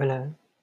[0.00, 0.39] Hola.